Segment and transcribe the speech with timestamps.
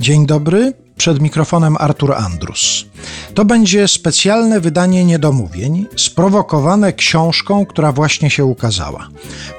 [0.00, 2.84] Dzień dobry, przed mikrofonem Artur Andrus.
[3.34, 9.08] To będzie specjalne wydanie niedomówień, sprowokowane książką, która właśnie się ukazała.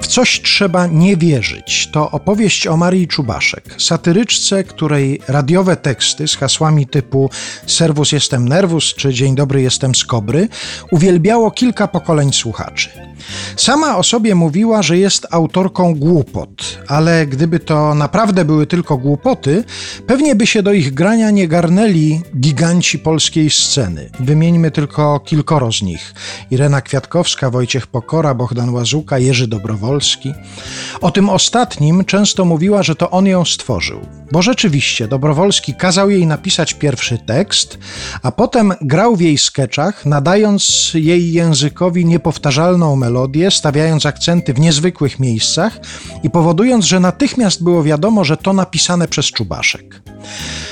[0.00, 1.88] W coś trzeba nie wierzyć.
[1.92, 7.30] To opowieść o Marii Czubaszek, satyryczce, której radiowe teksty z hasłami typu
[7.66, 10.48] Serwus jestem nerwus czy Dzień dobry jestem skobry
[10.90, 12.90] uwielbiało kilka pokoleń słuchaczy.
[13.56, 19.64] Sama o sobie mówiła, że jest autorką głupot, ale gdyby to naprawdę były tylko głupoty,
[20.06, 24.10] pewnie by się do ich grania nie garnęli giganci polskiej sceny.
[24.20, 26.14] Wymieńmy tylko kilkoro z nich:
[26.50, 30.32] Irena Kwiatkowska, Wojciech Pokora, Bohdan Łazuka, Jerzy Dobrowolski.
[31.00, 34.00] O tym ostatnim często mówiła, że to on ją stworzył.
[34.32, 37.78] Bo rzeczywiście Dobrowolski kazał jej napisać pierwszy tekst,
[38.22, 45.18] a potem grał w jej skeczach, nadając jej językowi niepowtarzalną melodię, stawiając akcenty w niezwykłych
[45.18, 45.80] miejscach
[46.22, 50.02] i powodując, że natychmiast było wiadomo, że to napisane przez Czubaszek.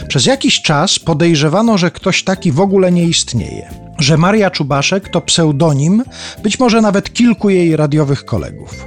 [0.09, 5.21] Przez jakiś czas podejrzewano, że ktoś taki w ogóle nie istnieje, że Maria Czubaszek to
[5.21, 6.05] pseudonim,
[6.43, 8.85] być może nawet kilku jej radiowych kolegów.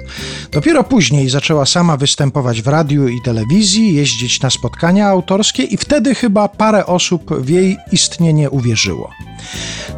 [0.51, 6.15] Dopiero później zaczęła sama występować w radiu i telewizji, jeździć na spotkania autorskie i wtedy
[6.15, 9.09] chyba parę osób w jej istnienie uwierzyło.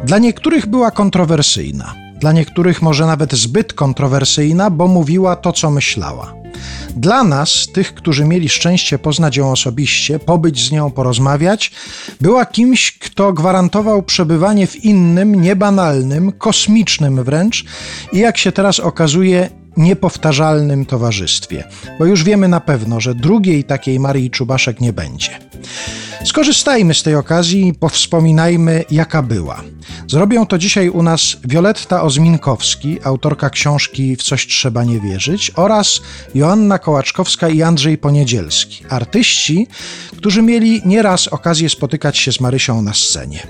[0.04, 6.43] Dla niektórych była kontrowersyjna, dla niektórych może nawet zbyt kontrowersyjna, bo mówiła to, co myślała.
[6.96, 11.72] Dla nas, tych, którzy mieli szczęście poznać ją osobiście, pobyć z nią, porozmawiać,
[12.20, 17.64] była kimś, kto gwarantował przebywanie w innym, niebanalnym, kosmicznym wręcz
[18.12, 21.64] i jak się teraz okazuje, niepowtarzalnym towarzystwie,
[21.98, 25.30] bo już wiemy na pewno, że drugiej takiej Marii Czubaszek nie będzie.
[26.24, 29.62] Skorzystajmy z tej okazji i powspominajmy, jaka była.
[30.08, 36.00] Zrobią to dzisiaj u nas Wioletta Ozminkowski, autorka książki W coś trzeba nie wierzyć, oraz
[36.34, 39.66] Joanna Kołaczkowska i Andrzej Poniedzielski, artyści,
[40.16, 43.46] którzy mieli nieraz okazję spotykać się z Marysią na scenie.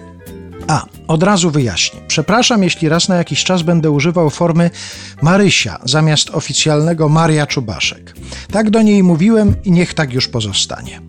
[0.69, 2.01] A, od razu wyjaśnię.
[2.09, 4.71] Przepraszam, jeśli raz na jakiś czas będę używał formy
[5.23, 8.15] Marysia zamiast oficjalnego Maria Czubaszek.
[8.53, 11.01] Tak do niej mówiłem i niech tak już pozostanie.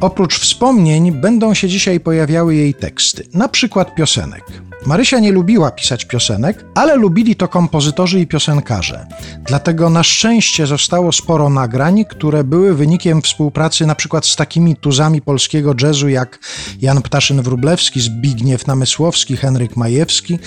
[0.00, 4.44] Oprócz wspomnień będą się dzisiaj pojawiały jej teksty, na przykład piosenek.
[4.86, 9.06] Marysia nie lubiła pisać piosenek, ale lubili to kompozytorzy i piosenkarze.
[9.46, 15.22] Dlatego na szczęście zostało sporo nagrań, które były wynikiem współpracy na przykład z takimi tuzami
[15.22, 16.38] polskiego jazzu jak
[16.80, 20.38] Jan Ptaszyn-Wróblewski, Zbigniew Namysłowski, Henryk Majewski.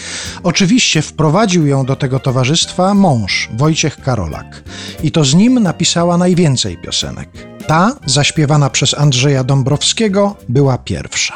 [0.43, 4.63] Oczywiście wprowadził ją do tego towarzystwa mąż, Wojciech Karolak.
[5.03, 7.50] I to z nim napisała najwięcej piosenek.
[7.71, 11.33] Ta, zaśpiewana przez Andrzeja Dąbrowskiego, była pierwsza.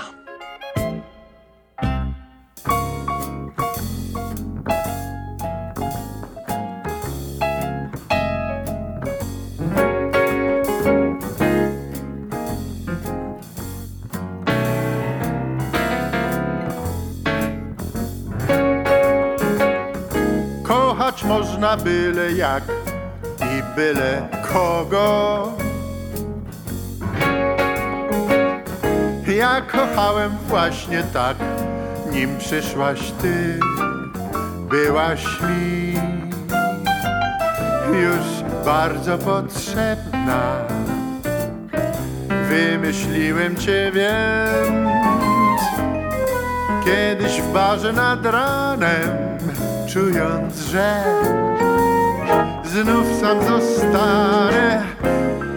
[20.64, 22.64] kochać można byle jak
[23.42, 25.55] i byle kogo.
[29.38, 31.38] Ja kochałem właśnie tak,
[32.12, 33.60] nim przyszłaś ty,
[34.70, 35.94] byłaś mi
[38.02, 40.56] już bardzo potrzebna.
[42.50, 45.62] Wymyśliłem cię, więc
[46.86, 49.38] kiedyś w barze nad ranem
[49.88, 51.04] czując, że
[52.64, 54.84] znów sam zostanę.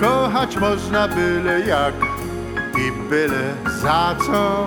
[0.00, 2.17] Kochać można byle jak
[2.78, 4.66] i byle za co.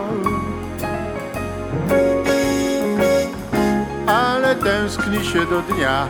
[4.07, 6.07] Ale tęskni się do dnia,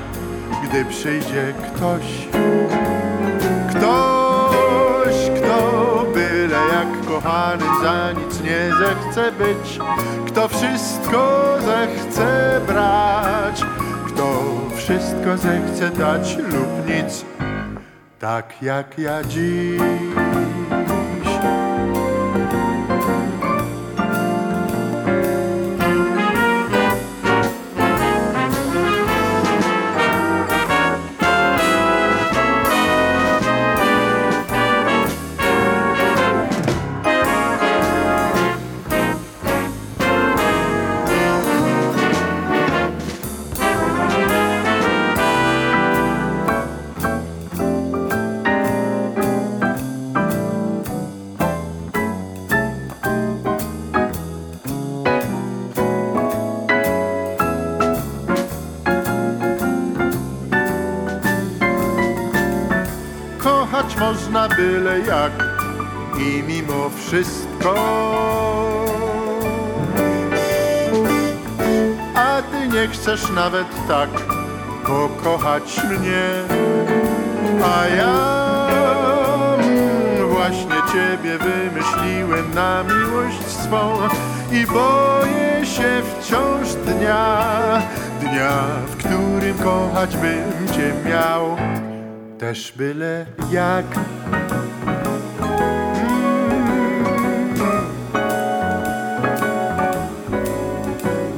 [0.63, 2.27] gdy przyjdzie ktoś.
[3.69, 9.79] Ktoś, kto byle jak kochany za nic nie zechce być.
[10.27, 13.61] Kto wszystko zechce brać,
[14.07, 14.41] kto
[14.75, 17.25] wszystko zechce dać lub nic,
[18.19, 20.60] tak jak ja dziś.
[63.99, 65.31] Można byle jak.
[66.17, 67.75] I mimo wszystko.
[72.15, 74.09] A ty nie chcesz nawet tak
[74.85, 76.29] pokochać mnie,
[77.63, 78.41] a ja
[80.41, 83.97] właśnie ciebie wymyśliłem na miłość swą.
[84.51, 87.81] I boję się wciąż dnia,
[88.19, 91.57] dnia, w którym kochać bym cię miał,
[92.41, 93.85] też byle jak.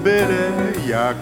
[0.03, 0.51] Byle
[0.87, 1.17] jak,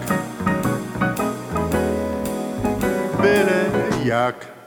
[3.22, 3.70] byle
[4.04, 4.61] jak.